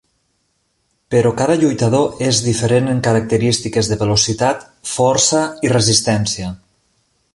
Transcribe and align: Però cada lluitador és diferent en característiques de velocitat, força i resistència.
Però 1.15 1.31
cada 1.41 1.57
lluitador 1.63 2.23
és 2.29 2.39
diferent 2.47 2.89
en 2.93 3.03
característiques 3.09 3.91
de 3.91 3.99
velocitat, 4.05 4.65
força 4.95 5.43
i 5.69 5.75
resistència. 5.79 6.51